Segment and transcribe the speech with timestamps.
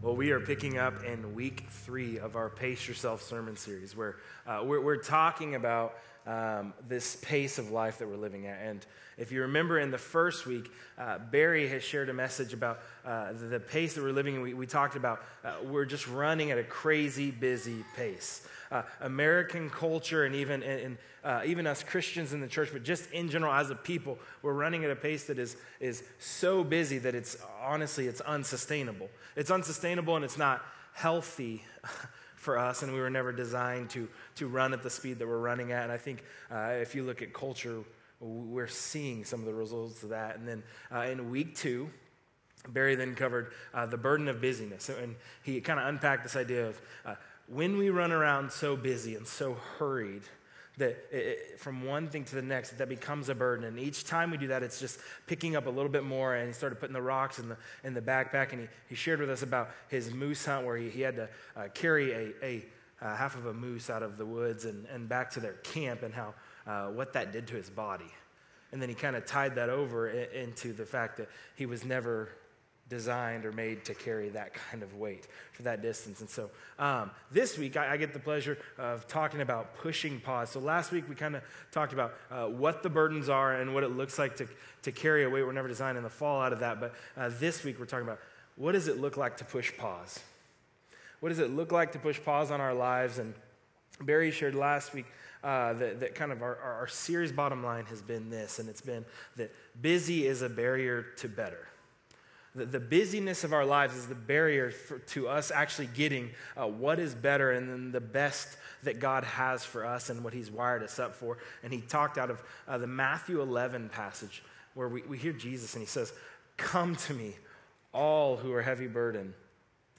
[0.00, 4.14] Well, we are picking up in week three of our Pace Yourself sermon series, where
[4.46, 8.60] uh, we're, we're, talking about um, this pace of life that we're living at.
[8.62, 12.78] And if you remember in the first week, uh, Barry has shared a message about
[13.04, 14.40] uh, the, pace that we're living in.
[14.40, 18.46] We, we talked about uh, we're just running at a crazy busy pace.
[18.70, 23.30] Uh, American culture and even, uh, even us Christians in the church, but just in
[23.30, 27.14] general as a people, we're running at a pace that is, is so busy that
[27.14, 29.08] it's honestly, it's unsustainable.
[29.36, 31.64] It's unsustainable and it's not healthy
[32.34, 35.38] for us, and we were never designed to, to run at the speed that we're
[35.38, 35.84] running at.
[35.84, 37.82] And I think uh, if you look at culture,
[38.20, 40.36] we're seeing some of the results of that.
[40.36, 41.90] And then uh, in week two,
[42.68, 44.88] Barry then covered uh, the burden of busyness.
[44.88, 47.14] And he kind of unpacked this idea of uh,
[47.50, 50.22] when we run around so busy and so hurried,
[50.78, 53.64] that it, from one thing to the next, that becomes a burden.
[53.64, 56.36] And each time we do that, it's just picking up a little bit more.
[56.36, 58.52] And he started putting the rocks in the, in the backpack.
[58.52, 61.28] And he, he shared with us about his moose hunt where he, he had to
[61.56, 62.66] uh, carry a, a
[63.00, 66.02] uh, half of a moose out of the woods and, and back to their camp
[66.02, 66.34] and how
[66.66, 68.12] uh, what that did to his body.
[68.72, 72.28] And then he kind of tied that over into the fact that he was never
[72.88, 76.20] designed or made to carry that kind of weight for that distance.
[76.20, 80.50] And so um, this week, I, I, get the pleasure of talking about pushing pause.
[80.50, 83.84] So last week, we kind of talked about uh, what the burdens are and what
[83.84, 84.48] it looks like to,
[84.82, 86.80] to carry a weight we're never designed and the fallout of that.
[86.80, 88.20] But uh, this week, we're talking about
[88.56, 90.20] what does it look like to push pause?
[91.20, 93.18] What does it look like to push pause on our lives?
[93.18, 93.34] And
[94.00, 95.06] Barry shared last week
[95.42, 98.80] uh, that, that, kind of our, our series bottom line has been this, and it's
[98.80, 99.04] been
[99.36, 101.68] that busy is a barrier to better.
[102.54, 106.66] The, the busyness of our lives is the barrier for, to us actually getting uh,
[106.66, 110.50] what is better and then the best that God has for us and what He's
[110.50, 111.38] wired us up for.
[111.62, 114.42] And he talked out of uh, the Matthew 11 passage
[114.74, 116.12] where we, we hear Jesus and He says,
[116.56, 117.36] Come to me,
[117.92, 119.34] all who are heavy burdened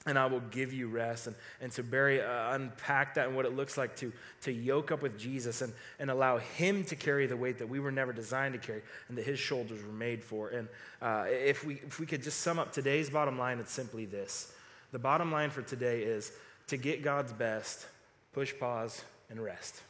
[0.05, 1.27] and I will give you rest.
[1.27, 4.91] And, and so Barry uh, unpack that and what it looks like to, to yoke
[4.91, 8.13] up with Jesus and, and allow him to carry the weight that we were never
[8.13, 10.49] designed to carry and that his shoulders were made for.
[10.49, 10.67] And
[11.01, 14.53] uh, if, we, if we could just sum up today's bottom line, it's simply this.
[14.91, 16.31] The bottom line for today is
[16.67, 17.85] to get God's best,
[18.33, 19.81] push pause and rest.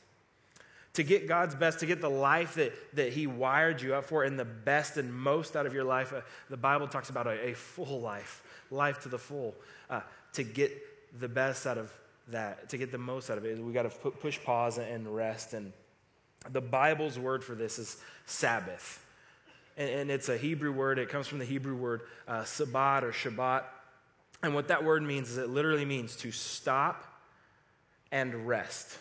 [0.94, 4.24] To get God's best, to get the life that, that He wired you up for
[4.24, 6.12] and the best and most out of your life.
[6.12, 9.56] Uh, the Bible talks about a, a full life life to the full.
[9.90, 10.02] Uh,
[10.34, 10.72] to get
[11.20, 11.92] the best out of
[12.30, 15.54] that, to get the most out of it, we got to push pause and rest.
[15.54, 15.74] And
[16.52, 19.06] the Bible's word for this is Sabbath.
[19.78, 21.00] And, and it's a Hebrew word.
[21.00, 23.64] It comes from the Hebrew word uh, Sabbat or Shabbat.
[24.44, 27.06] And what that word means is it literally means to stop
[28.12, 28.98] and rest.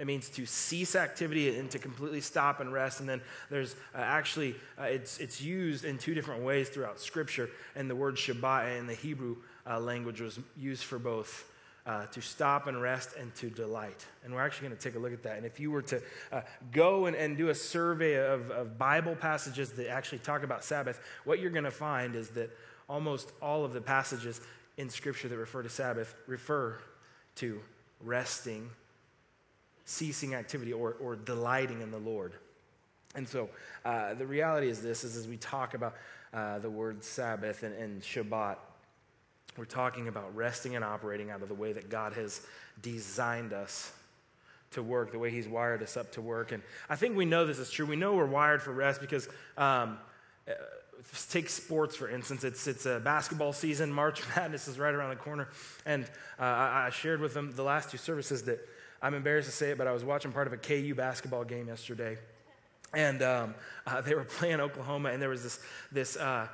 [0.00, 3.00] It means to cease activity and to completely stop and rest.
[3.00, 7.50] And then there's uh, actually, uh, it's, it's used in two different ways throughout Scripture.
[7.76, 9.36] And the word Shabbat in the Hebrew
[9.68, 11.44] uh, language was used for both
[11.84, 14.06] uh, to stop and rest and to delight.
[14.24, 15.36] And we're actually going to take a look at that.
[15.36, 16.00] And if you were to
[16.32, 16.40] uh,
[16.72, 20.98] go and, and do a survey of, of Bible passages that actually talk about Sabbath,
[21.24, 22.50] what you're going to find is that
[22.88, 24.40] almost all of the passages
[24.78, 26.78] in Scripture that refer to Sabbath refer
[27.36, 27.60] to
[28.00, 28.70] resting
[29.90, 32.32] ceasing activity or, or delighting in the Lord.
[33.14, 33.50] And so
[33.84, 35.96] uh, the reality is this is as we talk about
[36.32, 38.56] uh, the word Sabbath and, and Shabbat,
[39.56, 42.46] we're talking about resting and operating out of the way that God has
[42.80, 43.92] designed us
[44.70, 46.52] to work, the way He's wired us up to work.
[46.52, 47.84] And I think we know this is true.
[47.84, 49.26] We know we're wired for rest because
[49.58, 49.98] um,
[50.48, 50.52] uh,
[51.30, 52.44] take sports for instance.
[52.44, 53.92] It's it's a basketball season.
[53.92, 55.48] March Madness is right around the corner,
[55.84, 56.04] and
[56.38, 58.60] uh, I, I shared with them the last two services that
[59.02, 61.68] I'm embarrassed to say it, but I was watching part of a KU basketball game
[61.68, 62.18] yesterday.
[62.92, 63.54] And um,
[63.86, 65.60] uh, they were playing Oklahoma, and there was this,
[65.90, 66.48] this uh,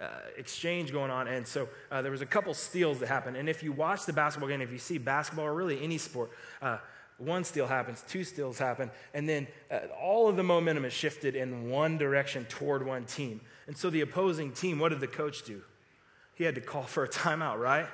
[0.00, 0.06] uh,
[0.36, 1.28] exchange going on.
[1.28, 3.36] And so uh, there was a couple steals that happened.
[3.36, 6.30] And if you watch the basketball game, if you see basketball or really any sport,
[6.62, 6.78] uh,
[7.18, 11.36] one steal happens, two steals happen, and then uh, all of the momentum is shifted
[11.36, 13.42] in one direction toward one team.
[13.66, 15.60] And so the opposing team, what did the coach do?
[16.34, 17.86] He had to call for a timeout, right?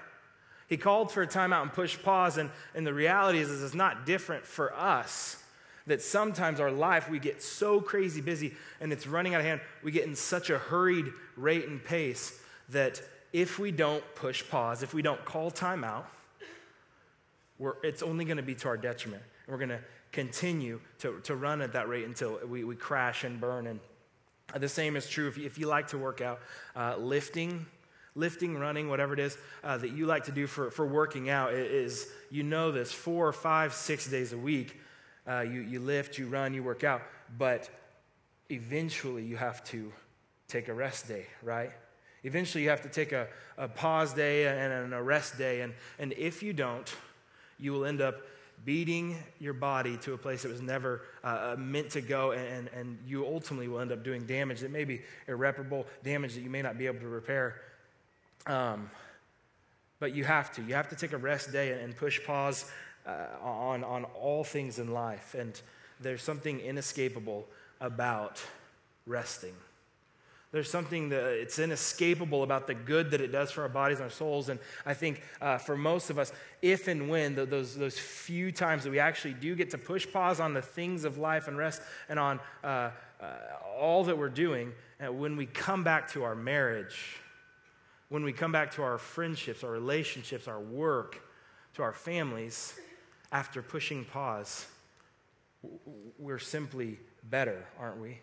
[0.69, 2.39] He called for a timeout and pushed pause.
[2.39, 5.43] And, and the reality is, is it's not different for us
[5.87, 9.61] that sometimes our life we get so crazy busy and it's running out of hand.
[9.83, 12.39] We get in such a hurried rate and pace
[12.71, 13.01] that
[13.33, 16.05] if we don't push pause, if we don't call timeout,
[17.59, 19.23] we're, it's only going to be to our detriment.
[19.47, 23.25] And we're going to continue to, to run at that rate until we, we crash
[23.25, 23.67] and burn.
[23.67, 23.81] And
[24.55, 26.41] the same is true if you, if you like to work out.
[26.75, 27.67] Uh, lifting
[28.17, 31.53] lifting, running, whatever it is uh, that you like to do for, for working out
[31.53, 34.81] is, you know this, four, five, six days a week.
[35.29, 37.03] Uh, you, you lift, you run, you work out,
[37.39, 37.69] but
[38.51, 39.93] eventually you have to
[40.49, 41.71] take a rest day, right?
[42.25, 45.61] Eventually, you have to take a, a pause day and an arrest day.
[45.61, 46.93] And, and if you don't,
[47.59, 48.17] you will end up
[48.65, 52.69] beating your body to a place that was never uh, uh, meant to go, and,
[52.75, 56.51] and you ultimately will end up doing damage that may be irreparable damage that you
[56.51, 57.61] may not be able to repair.
[58.47, 58.91] Um,
[59.99, 60.63] but you have to.
[60.63, 62.71] You have to take a rest day and push pause
[63.07, 65.35] uh, on, on all things in life.
[65.35, 65.61] And
[66.01, 67.47] there's something inescapable
[67.81, 68.43] about
[69.07, 69.55] resting.
[70.53, 74.05] There's something that it's inescapable about the good that it does for our bodies and
[74.05, 74.49] our souls.
[74.49, 76.33] And I think uh, for most of us,
[76.63, 80.11] if and when the, those, those few times that we actually do get to push
[80.11, 82.91] pause on the things of life and rest and on uh,
[83.21, 83.27] uh,
[83.79, 84.73] all that we're doing,
[85.05, 87.19] uh, when we come back to our marriage,
[88.09, 91.21] when we come back to our friendships, our relationships, our work,
[91.75, 92.79] to our families,
[93.33, 94.67] after pushing pause,
[96.19, 98.19] we're simply better, aren't we?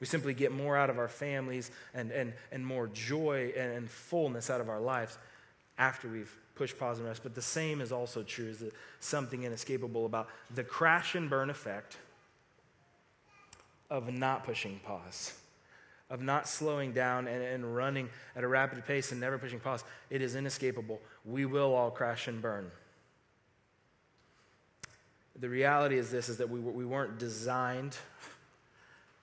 [0.00, 3.90] We simply get more out of our families and, and, and more joy and, and
[3.90, 5.16] fullness out of our lives
[5.78, 7.22] after we've pushed pause and rest.
[7.22, 11.50] But the same is also true, is that something inescapable about the crash and burn
[11.50, 11.98] effect
[13.90, 15.34] of not pushing pause
[16.12, 19.82] of not slowing down and, and running at a rapid pace and never pushing pause,
[20.10, 21.00] it is inescapable.
[21.24, 22.70] We will all crash and burn.
[25.40, 27.96] The reality is this is that we, we weren't designed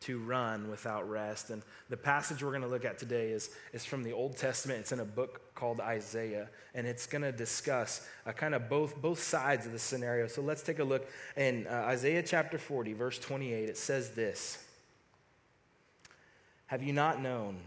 [0.01, 1.51] to run without rest.
[1.51, 4.79] And the passage we're going to look at today is, is from the Old Testament.
[4.79, 8.99] It's in a book called Isaiah, and it's going to discuss uh, kind of both,
[8.99, 10.25] both sides of the scenario.
[10.25, 11.07] So let's take a look
[11.37, 13.69] in uh, Isaiah chapter 40, verse 28.
[13.69, 14.65] It says this.
[16.69, 17.57] Have you not known?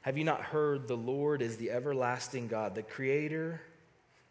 [0.00, 3.60] Have you not heard the Lord is the everlasting God, the creator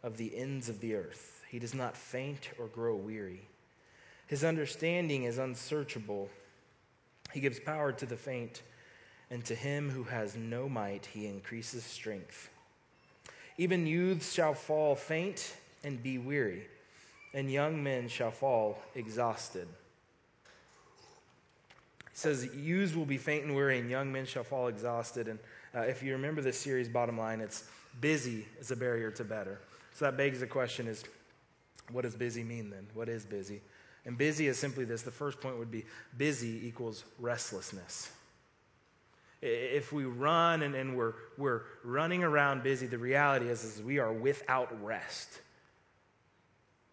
[0.04, 1.42] of the ends of the earth?
[1.50, 3.48] He does not faint or grow weary.
[4.28, 6.28] His understanding is unsearchable.
[7.32, 8.62] He gives power to the faint,
[9.32, 12.50] and to him who has no might, he increases strength.
[13.58, 16.68] Even youths shall fall faint and be weary,
[17.34, 19.70] and young men shall fall exhausted
[22.20, 25.28] says, Youths will be faint and weary, and young men shall fall exhausted.
[25.28, 25.40] And
[25.74, 27.64] uh, if you remember this series, bottom line, it's
[28.00, 29.60] busy is a barrier to better.
[29.94, 31.04] So that begs the question is,
[31.92, 32.88] what does busy mean then?
[32.94, 33.62] What is busy?
[34.06, 35.02] And busy is simply this.
[35.02, 35.86] The first point would be
[36.18, 38.12] busy equals restlessness.
[39.42, 44.00] If we run and, and we're, we're running around busy, the reality is, is we
[44.00, 45.40] are without rest.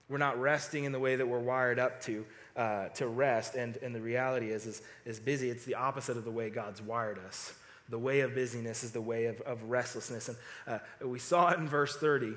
[0.08, 2.24] We're not resting in the way that we're wired up to
[2.56, 3.54] uh, to rest.
[3.54, 5.50] And, and the reality is, is, is busy.
[5.50, 7.54] It's the opposite of the way God's wired us.
[7.88, 10.28] The way of busyness is the way of, of restlessness.
[10.28, 10.36] And
[10.66, 12.34] uh, we saw it in verse 30.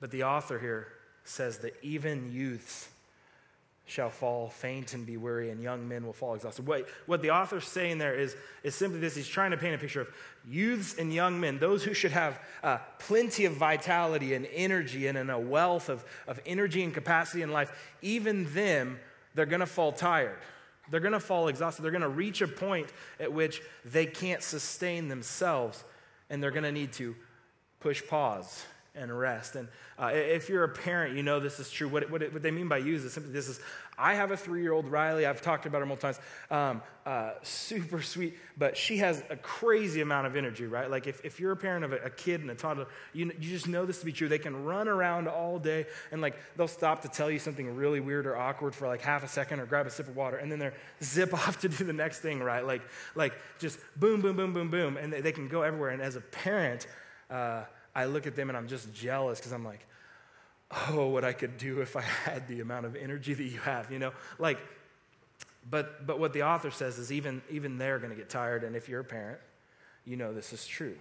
[0.00, 0.88] But the author here
[1.24, 2.88] says that even youths
[3.88, 6.66] shall fall faint and be weary, and young men will fall exhausted.
[6.66, 9.78] What, what the author's saying there is, is simply this he's trying to paint a
[9.78, 10.08] picture of
[10.46, 15.16] youths and young men, those who should have uh, plenty of vitality and energy and,
[15.16, 19.00] and a wealth of, of energy and capacity in life, even them,
[19.34, 20.38] they're going to fall tired.
[20.90, 21.82] They're going to fall exhausted.
[21.82, 25.82] They're going to reach a point at which they can't sustain themselves,
[26.28, 27.16] and they're going to need to
[27.80, 28.64] push pause
[28.98, 29.56] and rest.
[29.56, 31.88] And uh, if you're a parent, you know this is true.
[31.88, 33.60] What, what, what they mean by use is simply this is
[33.98, 35.26] I have a three year old Riley.
[35.26, 36.24] I've talked about her multiple times.
[36.50, 40.90] Um, uh, super sweet, but she has a crazy amount of energy, right?
[40.90, 43.50] Like if, if you're a parent of a, a kid and a toddler, you, you
[43.50, 44.28] just know this to be true.
[44.28, 47.98] They can run around all day and like they'll stop to tell you something really
[47.98, 50.52] weird or awkward for like half a second or grab a sip of water and
[50.52, 52.64] then they're zip off to do the next thing, right?
[52.64, 52.82] Like,
[53.16, 54.96] like just boom, boom, boom, boom, boom.
[54.96, 55.90] And they, they can go everywhere.
[55.90, 56.86] And as a parent,
[57.30, 57.64] uh,
[57.98, 59.84] I look at them and I'm just jealous because I'm like,
[60.88, 63.90] oh, what I could do if I had the amount of energy that you have,
[63.90, 64.12] you know?
[64.38, 64.60] Like,
[65.68, 68.62] but, but what the author says is even, even they're going to get tired.
[68.62, 69.40] And if you're a parent,
[70.04, 70.96] you know this is true.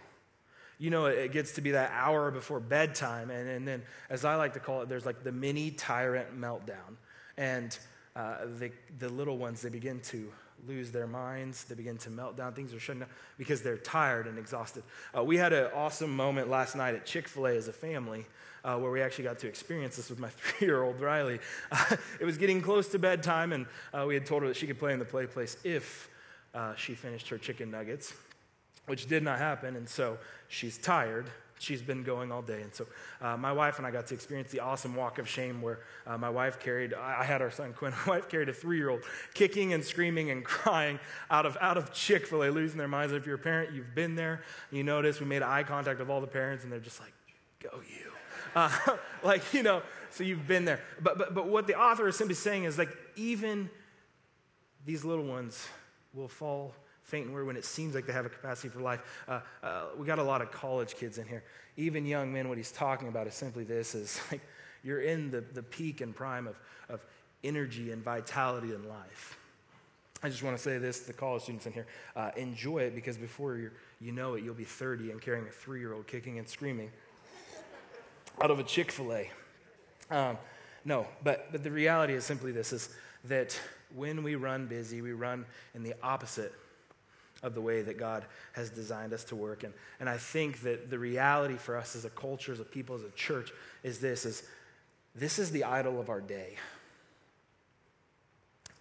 [0.79, 3.29] You know, it gets to be that hour before bedtime.
[3.29, 6.97] And, and then, as I like to call it, there's like the mini tyrant meltdown.
[7.37, 7.77] And
[8.15, 10.31] uh, the, the little ones, they begin to
[10.65, 11.63] lose their minds.
[11.65, 12.53] They begin to melt down.
[12.53, 14.83] Things are shutting down because they're tired and exhausted.
[15.15, 18.25] Uh, we had an awesome moment last night at Chick fil A as a family
[18.63, 21.39] uh, where we actually got to experience this with my three year old Riley.
[21.71, 24.67] Uh, it was getting close to bedtime, and uh, we had told her that she
[24.67, 26.09] could play in the play place if
[26.53, 28.13] uh, she finished her chicken nuggets,
[28.87, 29.75] which did not happen.
[29.75, 32.61] And so she's tired she's been going all day.
[32.61, 32.85] And so
[33.21, 36.17] uh, my wife and I got to experience the awesome walk of shame where uh,
[36.17, 39.01] my wife carried, I had our son Quinn, my wife carried a three year old
[39.33, 40.99] kicking and screaming and crying
[41.29, 43.13] out of, out of Chick fil A, losing their minds.
[43.13, 44.43] If you're a parent, you've been there.
[44.71, 47.13] You notice we made eye contact with all the parents and they're just like,
[47.61, 48.05] go you.
[48.55, 48.71] Uh,
[49.23, 50.79] like, you know, so you've been there.
[50.99, 53.69] But, but, but what the author is simply saying is like, even
[54.83, 55.67] these little ones
[56.13, 56.73] will fall
[57.07, 59.01] faint in word when it seems like they have a capacity for life.
[59.27, 61.43] Uh, uh, we got a lot of college kids in here.
[61.77, 64.41] Even young men, what he's talking about is simply this is like
[64.83, 66.59] you're in the, the peak and prime of,
[66.89, 67.05] of
[67.43, 69.37] energy and vitality in life.
[70.21, 71.87] I just want to say this to the college students in here.
[72.15, 73.71] Uh, enjoy it because before
[74.01, 76.91] you know it, you'll be 30 and carrying a three year old kicking and screaming
[78.41, 79.31] out of a Chick fil A.
[80.11, 80.37] Um,
[80.83, 82.89] no, but, but the reality is simply this is
[83.25, 83.57] that
[83.95, 86.53] when we run busy, we run in the opposite
[87.43, 89.63] of the way that God has designed us to work.
[89.63, 92.95] And, and I think that the reality for us as a culture, as a people,
[92.95, 93.51] as a church,
[93.83, 94.43] is this is
[95.15, 96.57] this is the idol of our day.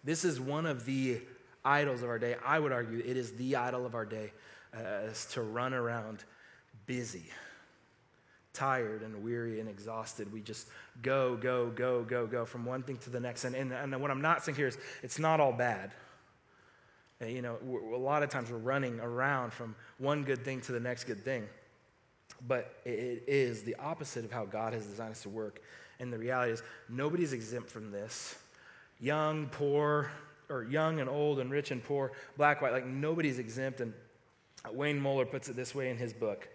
[0.05, 1.21] This is one of the
[1.65, 2.37] idols of our day.
[2.45, 4.33] I would argue it is the idol of our day
[4.77, 6.25] uh, is to run around
[6.85, 7.25] busy,
[8.53, 10.33] tired and weary and exhausted.
[10.33, 10.69] We just
[11.03, 13.45] go, go, go, go, go from one thing to the next.
[13.45, 15.91] And, and, and what I'm not saying here is it's not all bad.
[17.21, 17.57] You know,
[17.95, 21.25] a lot of times we're running around from one good thing to the next good
[21.25, 21.49] thing.
[22.47, 25.63] But it is the opposite of how God has designed us to work.
[25.99, 28.37] And the reality is, nobody's exempt from this
[29.01, 30.11] young, poor,
[30.49, 33.81] or young and old and rich and poor, black, white, like nobody's exempt.
[33.81, 33.95] And
[34.73, 36.49] Wayne Muller puts it this way in his book,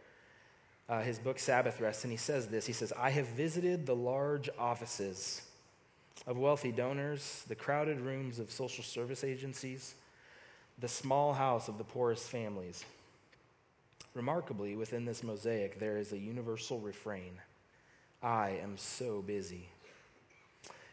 [0.90, 3.96] uh, his book Sabbath Rest, and he says this He says, I have visited the
[3.96, 5.42] large offices
[6.28, 9.96] of wealthy donors, the crowded rooms of social service agencies,
[10.82, 12.84] the small house of the poorest families.
[14.16, 17.40] Remarkably, within this mosaic, there is a universal refrain
[18.24, 19.68] I am so busy.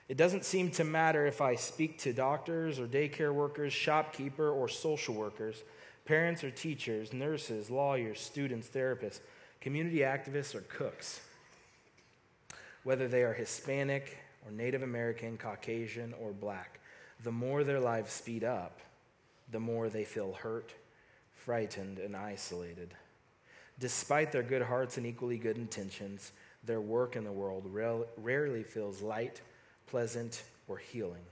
[0.08, 4.68] It doesn't seem to matter if I speak to doctors or daycare workers, shopkeeper or
[4.68, 5.62] social workers,
[6.06, 9.20] parents or teachers, nurses, lawyers, students, therapists,
[9.60, 11.20] community activists, or cooks.
[12.84, 14.16] Whether they are Hispanic
[14.46, 16.80] or Native American, Caucasian, or black,
[17.22, 18.80] the more their lives speed up,
[19.50, 20.74] the more they feel hurt,
[21.32, 22.94] frightened, and isolated.
[23.78, 26.32] Despite their good hearts and equally good intentions,
[26.64, 27.64] their work in the world
[28.16, 29.40] rarely feels light
[29.88, 31.24] pleasant, or healing.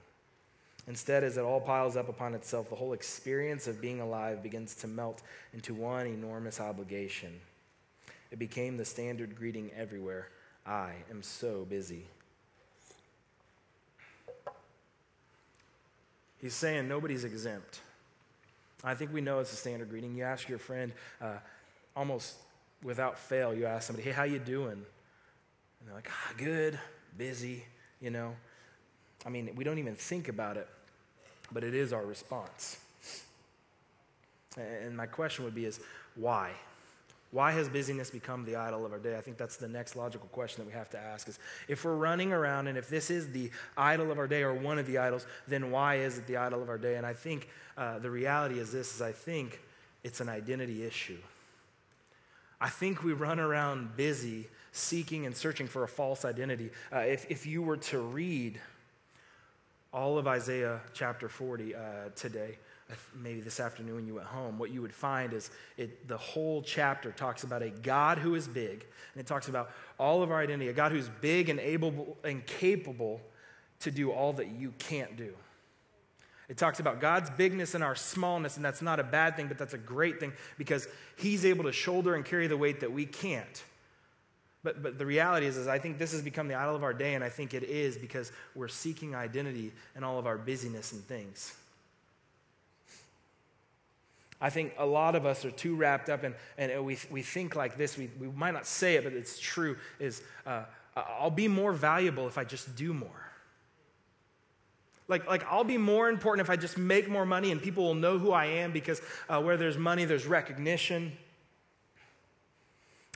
[0.89, 4.75] Instead, as it all piles up upon itself, the whole experience of being alive begins
[4.77, 7.41] to melt into one enormous obligation.
[8.31, 10.29] It became the standard greeting everywhere
[10.65, 12.07] I am so busy.
[16.39, 17.81] He's saying nobody's exempt.
[18.85, 20.15] I think we know it's a standard greeting.
[20.15, 21.39] You ask your friend, uh,
[21.97, 22.37] almost
[22.83, 24.73] without fail, you ask somebody, hey, how you doing?
[24.73, 24.85] And
[25.87, 26.79] they're like, ah, good,
[27.17, 27.65] busy,
[28.01, 28.35] you know.
[29.25, 30.69] I mean, we don't even think about it,
[31.51, 32.79] but it is our response.
[34.57, 35.81] And my question would be is
[36.15, 36.53] why?
[37.33, 39.17] Why has busyness become the idol of our day?
[39.17, 41.97] I think that's the next logical question that we have to ask is if we're
[41.97, 44.99] running around and if this is the idol of our day or one of the
[44.99, 46.97] idols, then why is it the idol of our day?
[46.97, 49.61] And I think uh, the reality is this is I think
[50.05, 51.19] it's an identity issue.
[52.61, 56.71] I think we run around busy seeking and searching for a false identity.
[56.93, 58.61] Uh, if, if you were to read
[59.93, 61.79] all of Isaiah chapter 40 uh,
[62.15, 62.59] today,
[63.15, 66.63] maybe this afternoon when you went home, what you would find is it, the whole
[66.63, 70.41] chapter talks about a God who is big, and it talks about all of our
[70.41, 73.21] identity, a God who's big and able and capable
[73.81, 75.35] to do all that you can't do.
[76.49, 79.59] It talks about God's bigness and our smallness, and that's not a bad thing, but
[79.59, 83.05] that's a great thing because He's able to shoulder and carry the weight that we
[83.05, 83.65] can't.
[84.63, 86.95] But, but the reality is, is, I think this has become the idol of our
[86.95, 90.93] day, and I think it is because we're seeking identity in all of our busyness
[90.93, 91.55] and things.
[94.41, 97.57] I think a lot of us are too wrapped up, and, and we, we think
[97.57, 97.97] like this.
[97.97, 100.65] We, we might not say it, but it's true is uh,
[100.97, 103.27] I'll be more valuable if I just do more.
[105.09, 107.95] Like, like, I'll be more important if I just make more money and people will
[107.95, 111.13] know who I am because uh, where there's money, there's recognition.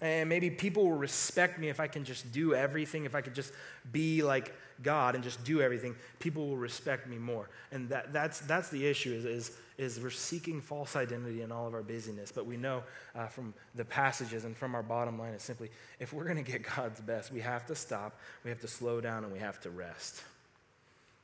[0.01, 3.35] And maybe people will respect me if I can just do everything, if I could
[3.35, 3.53] just
[3.93, 5.95] be like God and just do everything.
[6.19, 7.51] People will respect me more.
[7.71, 11.67] And that, that's, that's the issue is, is, is we're seeking false identity in all
[11.67, 12.33] of our busyness.
[12.33, 12.83] But we know
[13.15, 16.51] uh, from the passages and from our bottom line is simply if we're going to
[16.51, 19.61] get God's best, we have to stop, we have to slow down, and we have
[19.61, 20.23] to rest.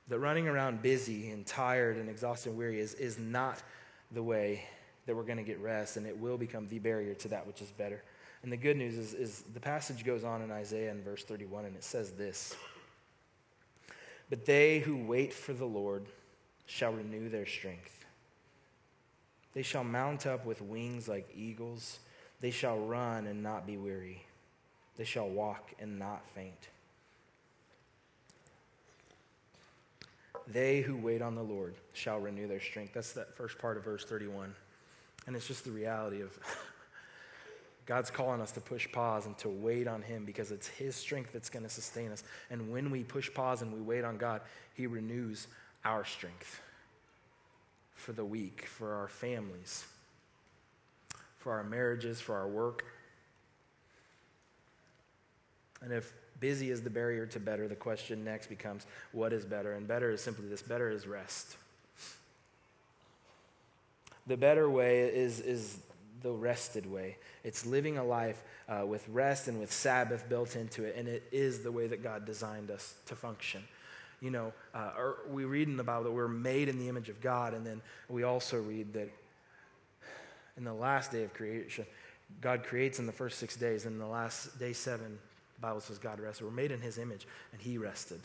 [0.08, 3.62] That running around busy and tired and exhausted and weary is, is not
[4.12, 4.64] the way
[5.06, 7.62] that we're going to get rest, and it will become the barrier to that which
[7.62, 8.02] is better.
[8.42, 11.64] And the good news is, is the passage goes on in Isaiah in verse 31,
[11.64, 12.54] and it says this
[14.30, 16.06] But they who wait for the Lord
[16.66, 18.04] shall renew their strength.
[19.54, 21.98] They shall mount up with wings like eagles.
[22.40, 24.22] They shall run and not be weary.
[24.96, 26.68] They shall walk and not faint.
[30.46, 32.94] They who wait on the Lord shall renew their strength.
[32.94, 34.54] That's that first part of verse 31.
[35.26, 36.38] And it's just the reality of
[37.86, 41.32] God's calling us to push pause and to wait on Him because it's His strength
[41.32, 42.24] that's going to sustain us.
[42.50, 44.42] And when we push pause and we wait on God,
[44.74, 45.46] He renews
[45.84, 46.60] our strength
[47.94, 49.84] for the week, for our families,
[51.38, 52.84] for our marriages, for our work.
[55.80, 59.74] And if busy is the barrier to better, the question next becomes what is better?
[59.74, 61.56] And better is simply this better is rest.
[64.26, 65.78] The better way is, is
[66.22, 67.16] the rested way.
[67.44, 71.24] It's living a life uh, with rest and with Sabbath built into it, and it
[71.32, 73.62] is the way that God designed us to function.
[74.20, 74.90] You know, uh,
[75.28, 77.82] we read in the Bible that we're made in the image of God, and then
[78.08, 79.10] we also read that
[80.56, 81.84] in the last day of creation,
[82.40, 85.18] God creates in the first six days, and in the last day seven,
[85.56, 86.44] the Bible says God rested.
[86.44, 88.20] We're made in His image, and He rested.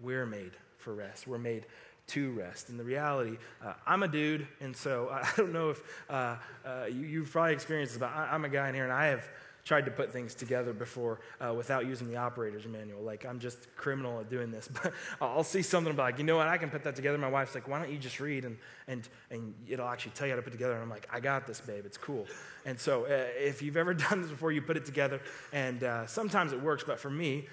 [0.00, 1.26] We're made for rest.
[1.26, 1.66] We're made
[2.08, 2.68] to rest.
[2.68, 6.86] And the reality, uh, I'm a dude, and so I don't know if uh, uh,
[6.90, 9.28] you, have probably experienced this, but I, am a guy in here, and I have
[9.64, 13.02] tried to put things together before uh, without using the operator's manual.
[13.02, 14.68] Like, I'm just criminal at doing this.
[14.82, 17.18] But I'll see something be like, you know what, I can put that together.
[17.18, 20.32] My wife's like, why don't you just read, and, and, and it'll actually tell you
[20.32, 20.72] how to put together.
[20.72, 21.84] And I'm like, I got this, babe.
[21.84, 22.26] It's cool.
[22.64, 25.20] And so uh, if you've ever done this before, you put it together,
[25.52, 27.46] and uh, sometimes it works, but for me,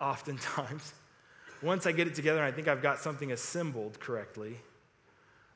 [0.00, 0.94] oftentimes,
[1.62, 4.56] once I get it together and I think I've got something assembled correctly,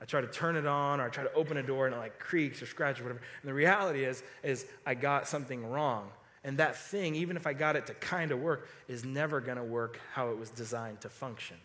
[0.00, 1.98] I try to turn it on or I try to open a door and it
[1.98, 3.22] like creaks or scratches or whatever.
[3.42, 6.10] And the reality is, is I got something wrong.
[6.44, 9.56] And that thing, even if I got it to kind of work, is never going
[9.56, 11.56] to work how it was designed to function.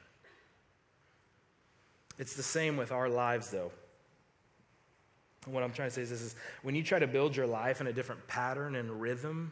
[2.18, 3.72] It's the same with our lives, though.
[5.46, 7.48] And what I'm trying to say is this is when you try to build your
[7.48, 9.52] life in a different pattern and rhythm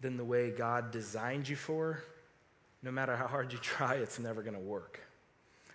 [0.00, 2.02] than the way God designed you for,
[2.82, 5.00] no matter how hard you try, it's never going to work.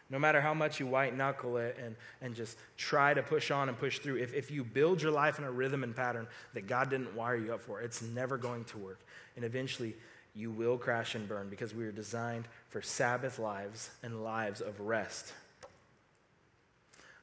[0.10, 3.70] No matter how much you white knuckle it and, and just try to push on
[3.70, 6.68] and push through, if, if you build your life in a rhythm and pattern that
[6.68, 9.00] God didn't wire you up for, it's never going to work.
[9.36, 9.96] And eventually,
[10.36, 14.80] you will crash and burn because we are designed for Sabbath lives and lives of
[14.80, 15.34] rest.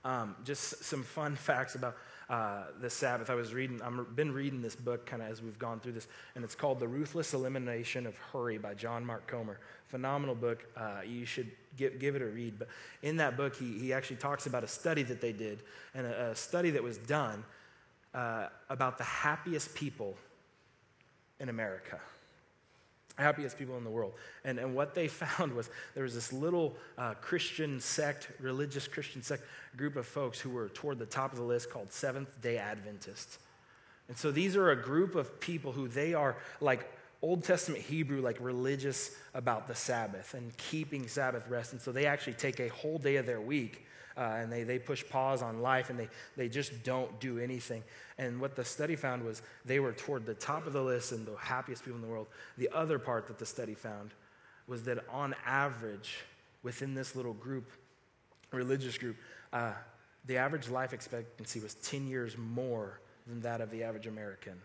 [0.04, 1.96] Um, just some fun facts about
[2.30, 3.28] uh, this Sabbath.
[3.28, 6.06] I was reading, I've been reading this book kind of as we've gone through this,
[6.36, 9.58] and it's called The Ruthless Elimination of Hurry by John Mark Comer.
[9.88, 10.64] Phenomenal book.
[10.76, 12.56] Uh, you should give, give it a read.
[12.56, 12.68] But
[13.02, 16.30] in that book, he, he actually talks about a study that they did, and a,
[16.30, 17.44] a study that was done
[18.14, 20.16] uh, about the happiest people
[21.40, 21.98] in America
[23.16, 24.12] happiest people in the world.
[24.44, 29.22] And, and what they found was there was this little uh, Christian sect, religious Christian
[29.22, 29.44] sect,
[29.76, 33.38] group of folks who were toward the top of the list called Seventh day Adventists.
[34.08, 36.90] And so these are a group of people who they are like
[37.22, 41.72] Old Testament Hebrew, like religious about the Sabbath and keeping Sabbath rest.
[41.72, 44.78] And so they actually take a whole day of their week uh, and they, they
[44.78, 47.82] push pause on life and they, they just don't do anything.
[48.18, 51.26] And what the study found was they were toward the top of the list and
[51.26, 52.26] the happiest people in the world.
[52.58, 54.10] The other part that the study found
[54.66, 56.18] was that on average,
[56.62, 57.70] within this little group,
[58.52, 59.16] religious group,
[59.52, 59.72] uh,
[60.26, 64.60] the average life expectancy was 10 years more than that of the average American.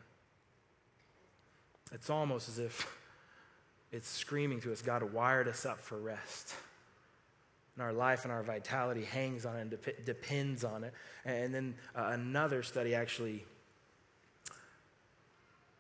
[1.92, 3.00] It's almost as if
[3.92, 6.54] it's screaming to us God wired us up for rest
[7.76, 10.94] and our life and our vitality hangs on it and dep- depends on it.
[11.26, 13.44] And then uh, another study actually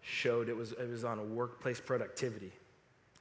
[0.01, 2.51] showed it was, it was on workplace productivity.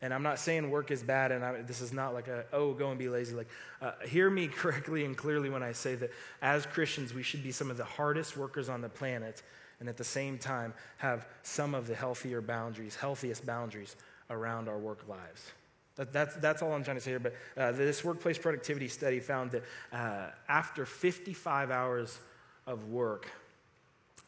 [0.03, 2.75] And I'm not saying work is bad, and I, this is not like a, oh,
[2.75, 3.35] go and be lazy.
[3.35, 3.49] Like,
[3.81, 6.11] uh, hear me correctly and clearly when I say that
[6.43, 9.43] as Christians, we should be some of the hardest workers on the planet,
[9.81, 13.97] and at the same time, have some of the healthier boundaries, healthiest boundaries
[14.29, 15.53] around our work lives.
[15.97, 17.21] That, that's, that's all I'm trying to say here.
[17.21, 22.19] But uh, this workplace productivity study found that uh, after 55 hours
[22.67, 23.31] of work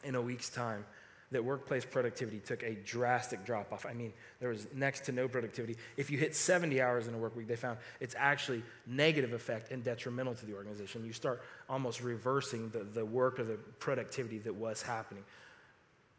[0.03, 0.85] in a week's time,
[1.31, 3.85] that workplace productivity took a drastic drop off.
[3.85, 5.75] I mean, there was next to no productivity.
[5.97, 9.71] If you hit 70 hours in a work week, they found it's actually negative effect
[9.71, 11.05] and detrimental to the organization.
[11.05, 15.23] You start almost reversing the, the work or the productivity that was happening.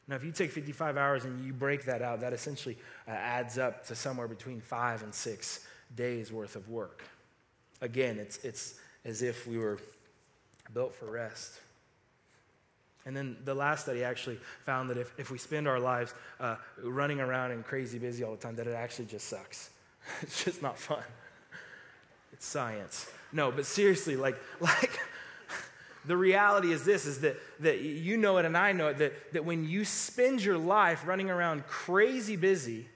[0.09, 3.59] Now, if you take 55 hours and you break that out, that essentially uh, adds
[3.59, 7.05] up to somewhere between five and six days worth of work.
[7.83, 9.79] Again, it's, it's as if we were
[10.73, 11.61] built for rest.
[13.05, 16.57] And then the last study actually found that if, if we spend our lives uh,
[16.83, 19.71] running around and crazy busy all the time, that it actually just sucks.
[20.23, 21.03] it's just not fun.
[22.33, 23.11] It's science.
[23.33, 24.99] No, but seriously, like, like,
[26.09, 29.33] the reality is this is that, that you know it and I know it that,
[29.35, 32.89] that when you spend your life running around crazy busy,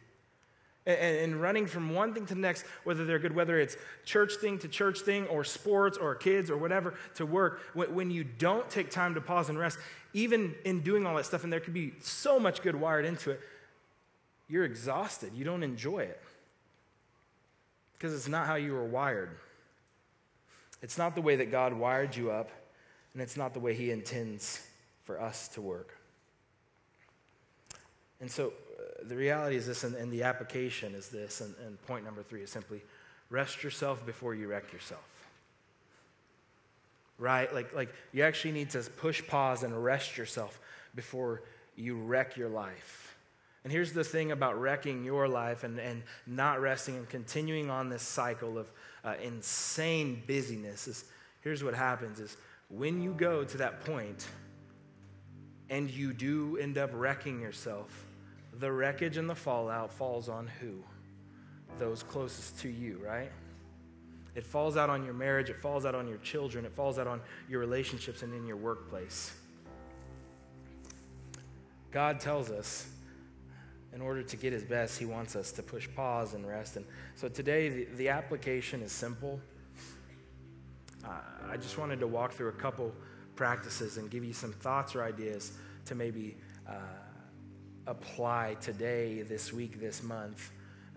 [0.85, 4.33] And, and running from one thing to the next, whether they're good, whether it's church
[4.41, 8.69] thing to church thing, or sports, or kids, or whatever, to work, when you don't
[8.69, 9.79] take time to pause and rest,
[10.13, 13.31] even in doing all that stuff, and there could be so much good wired into
[13.31, 13.41] it,
[14.49, 15.31] you're exhausted.
[15.37, 16.21] You don't enjoy it
[17.93, 19.31] because it's not how you were wired.
[20.83, 22.51] It's not the way that God wired you up,
[23.13, 24.67] and it's not the way He intends
[25.05, 25.97] for us to work.
[28.21, 31.81] And so uh, the reality is this, and, and, the application is this, and, and
[31.87, 32.81] point number three is simply
[33.31, 35.01] rest yourself before you wreck yourself.
[37.19, 37.53] Right?
[37.53, 40.61] Like, like you actually need to push pause and rest yourself
[40.95, 41.43] before
[41.77, 43.17] you wreck your life.
[43.65, 47.89] And here's the thing about wrecking your life and, and not resting and continuing on
[47.89, 48.71] this cycle of
[49.05, 51.05] uh, insane busyness is
[51.41, 52.37] here's what happens is
[52.73, 54.27] when you go to that point
[55.69, 58.07] and you do end up wrecking yourself,
[58.59, 60.83] the wreckage and the fallout falls on who?
[61.79, 63.31] Those closest to you, right?
[64.35, 67.07] It falls out on your marriage, it falls out on your children, it falls out
[67.07, 69.35] on your relationships and in your workplace.
[71.91, 72.89] God tells us
[73.95, 76.77] in order to get his best, he wants us to push pause and rest.
[76.77, 79.39] And so today, the, the application is simple.
[81.05, 81.11] Uh,
[81.51, 82.93] I just wanted to walk through a couple
[83.35, 85.53] practices and give you some thoughts or ideas
[85.87, 86.37] to maybe
[86.69, 86.75] uh,
[87.87, 90.53] apply today, this week, this month.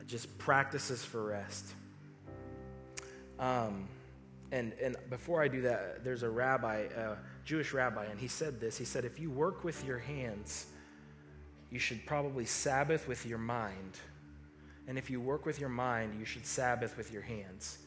[0.07, 1.73] Just practices for rest.
[3.39, 3.87] Um,
[4.51, 8.59] and, and before I do that, there's a rabbi, a Jewish rabbi, and he said
[8.59, 8.77] this.
[8.77, 10.67] He said, If you work with your hands,
[11.71, 13.97] you should probably Sabbath with your mind.
[14.87, 17.79] And if you work with your mind, you should Sabbath with your hands.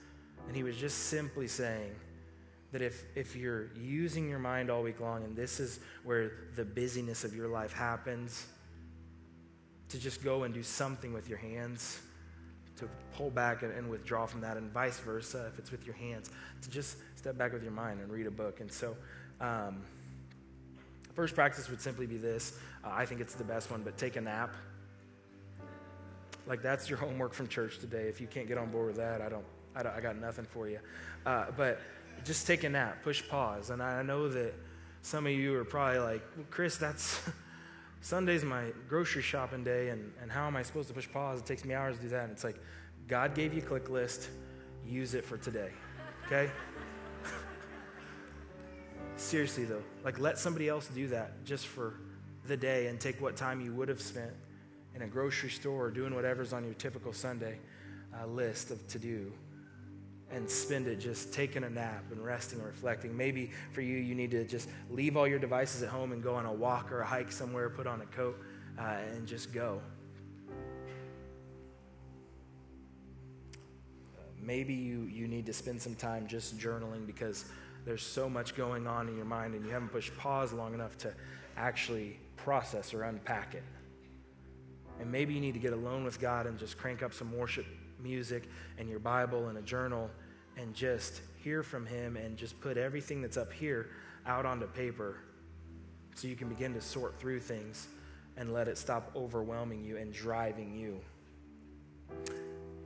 [0.48, 1.94] And he was just simply saying
[2.72, 6.64] that if, if you're using your mind all week long, and this is where the
[6.64, 8.46] busyness of your life happens,
[9.88, 12.00] to just go and do something with your hands,
[12.76, 15.94] to pull back and, and withdraw from that, and vice versa, if it's with your
[15.94, 16.30] hands,
[16.62, 18.60] to just step back with your mind and read a book.
[18.60, 18.96] And so,
[19.40, 19.82] um,
[21.14, 24.16] first practice would simply be this uh, I think it's the best one, but take
[24.16, 24.54] a nap.
[26.46, 28.08] Like that's your homework from church today.
[28.08, 29.44] If you can't get on board with that, I don't.
[29.76, 30.80] I, don't, I got nothing for you.
[31.24, 31.80] Uh, but
[32.28, 33.02] just take a nap.
[33.02, 33.70] Push pause.
[33.70, 34.52] And I know that
[35.00, 37.20] some of you are probably like, well, Kris, that's.
[38.00, 41.40] Sunday's my grocery shopping day, and, and how am I supposed to push pause?
[41.40, 42.24] It takes me hours to do that.
[42.24, 42.56] And it's like,
[43.08, 44.28] God gave you ClickList,
[44.86, 45.70] use it for today.
[46.26, 46.48] Okay?
[49.16, 51.94] Seriously, though, like let somebody else do that just for
[52.46, 54.32] the day and take what time you would have spent
[54.94, 57.58] in a grocery store or doing whatever's on your typical Sunday
[58.16, 59.32] uh, list of to do
[60.30, 63.16] and spend it just taking a nap and resting and reflecting.
[63.16, 66.34] Maybe for you, you need to just leave all your devices at home and go
[66.34, 68.38] on a walk or a hike somewhere, put on a coat,
[68.78, 69.80] uh, and just go.
[74.48, 77.44] maybe you, you need to spend some time just journaling because
[77.84, 80.96] there's so much going on in your mind and you haven't pushed pause long enough
[80.96, 81.12] to
[81.58, 83.62] actually process or unpack it.
[85.00, 87.66] And maybe you need to get alone with God and just crank up some worship
[88.02, 90.10] music and your Bible and a journal
[90.56, 93.90] and just hear from Him and just put everything that's up here
[94.26, 95.16] out onto paper
[96.14, 97.88] so you can begin to sort through things
[98.36, 101.00] and let it stop overwhelming you and driving you.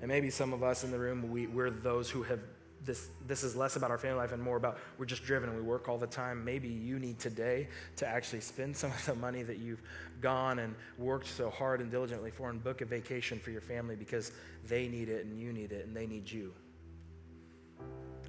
[0.01, 2.41] And maybe some of us in the room, we, we're those who have
[2.85, 5.57] this, this is less about our family life and more about we're just driven and
[5.57, 6.45] we work all the time.
[6.45, 9.83] Maybe you need today to actually spend some of the money that you've
[10.21, 13.97] gone and worked so hard and diligently for and book a vacation for your family
[13.97, 14.33] because
[14.67, 16.53] they need it and you need it and they need you.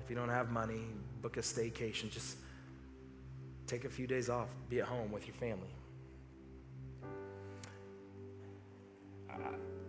[0.04, 0.82] If you don't have money,
[1.22, 2.12] book a staycation.
[2.12, 2.38] Just
[3.68, 5.70] take a few days off, be at home with your family.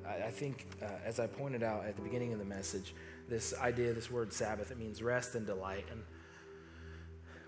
[0.07, 2.95] I, I think, uh, as I pointed out at the beginning of the message,
[3.29, 5.87] this idea, this word Sabbath, it means rest and delight.
[5.91, 6.03] And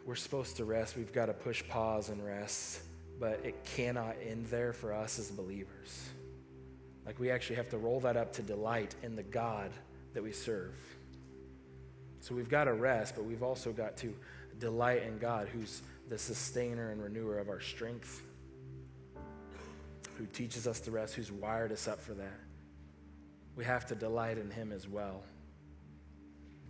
[0.05, 0.97] we're supposed to rest.
[0.97, 2.81] We've got to push pause and rest,
[3.19, 6.09] but it cannot end there for us as believers.
[7.05, 9.71] Like we actually have to roll that up to delight in the God
[10.15, 10.75] that we serve.
[12.21, 14.15] So we've got to rest, but we've also got to
[14.59, 18.23] delight in God, who's the sustainer and renewer of our strength,
[20.17, 22.41] who teaches us to rest, who's wired us up for that.
[23.55, 25.23] We have to delight in Him as well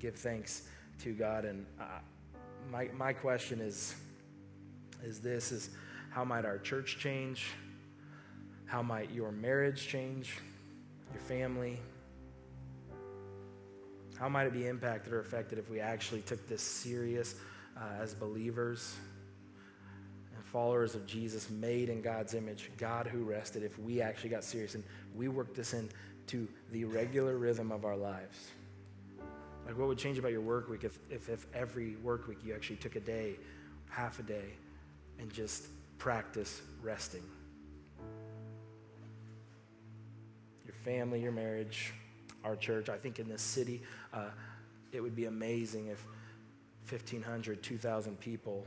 [0.01, 0.63] give thanks
[1.03, 1.45] to God.
[1.45, 1.85] And uh,
[2.71, 3.95] my, my question is,
[5.03, 5.71] is this, is
[6.11, 7.49] how might our church change?
[8.67, 10.39] How might your marriage change?
[11.13, 11.79] Your family?
[14.19, 17.35] How might it be impacted or affected if we actually took this serious
[17.77, 18.95] uh, as believers
[20.35, 24.43] and followers of Jesus, made in God's image, God who rested, if we actually got
[24.43, 25.91] serious and we worked this in
[26.29, 28.51] to the regular rhythm of our lives.
[29.67, 32.55] Like, what would change about your work week if, if, if every work week you
[32.55, 33.35] actually took a day,
[33.91, 34.55] half a day,
[35.19, 35.67] and just
[35.99, 37.25] practice resting?
[40.65, 41.93] Your family, your marriage,
[42.45, 42.89] our church.
[42.89, 43.83] I think in this city,
[44.15, 44.31] uh,
[44.93, 46.07] it would be amazing if
[46.89, 48.65] 1,500, 2,000 people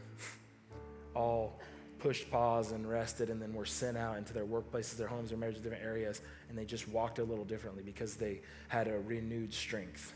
[1.15, 1.59] all
[1.99, 5.37] pushed pause and rested and then were sent out into their workplaces, their homes, their
[5.37, 9.53] marriages, different areas, and they just walked a little differently because they had a renewed
[9.53, 10.13] strength.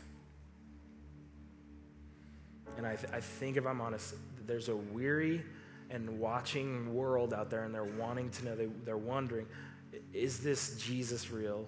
[2.76, 4.14] And I, th- I think, if I'm honest,
[4.46, 5.42] there's a weary
[5.90, 9.46] and watching world out there, and they're wanting to know, they, they're wondering,
[10.12, 11.66] is this Jesus real?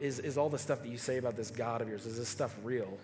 [0.00, 2.28] Is, is all the stuff that you say about this God of yours, is this
[2.28, 2.98] stuff real?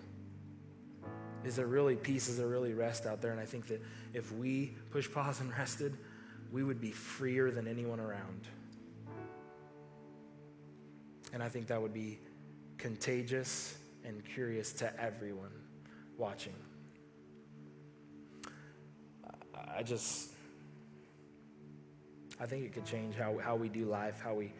[1.43, 2.27] Is there really peace?
[2.27, 3.31] Is there really rest out there?
[3.31, 3.81] And I think that
[4.13, 5.97] if we push pause and rested,
[6.51, 8.47] we would be freer than anyone around.
[11.33, 12.19] And I think that would be
[12.77, 15.51] contagious and curious to everyone
[16.17, 16.53] watching.
[19.75, 20.31] I just,
[22.39, 24.53] I think it could change how, how we do life, how we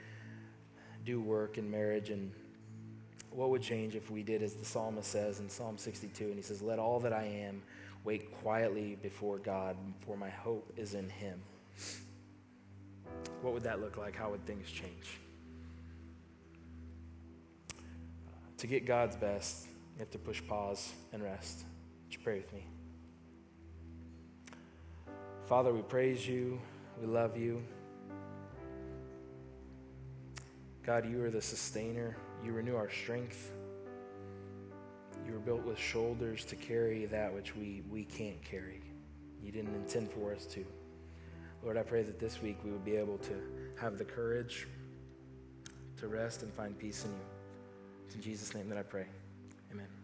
[1.06, 2.32] do work and marriage, and
[3.32, 6.42] what would change if we did as the psalmist says in Psalm 62, and he
[6.42, 7.62] says, Let all that I am
[8.04, 11.40] wait quietly before God, for my hope is in him.
[13.42, 14.16] What would that look like?
[14.16, 15.20] How would things change?
[18.58, 19.67] To get God's best,
[19.98, 21.66] you have to push pause and rest.
[22.06, 22.68] Would you pray with me?
[25.48, 26.60] Father, we praise you.
[27.02, 27.64] We love you.
[30.86, 32.16] God, you are the sustainer.
[32.46, 33.52] You renew our strength.
[35.26, 38.82] You were built with shoulders to carry that which we, we can't carry.
[39.44, 40.64] You didn't intend for us to.
[41.64, 43.34] Lord, I pray that this week we would be able to
[43.82, 44.68] have the courage
[45.98, 47.26] to rest and find peace in you.
[48.06, 49.08] It's in Jesus' name that I pray.
[49.72, 49.97] Amen.